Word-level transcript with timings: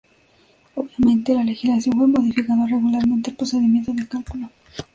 Obviamente, 0.73 1.29
la 1.35 1.43
legislación 1.43 1.95
fue 1.95 2.07
modificando 2.07 2.65
regularmente 2.65 3.29
el 3.29 3.37
procedimiento 3.37 3.93
de 3.93 4.07
cálculo. 4.07 4.49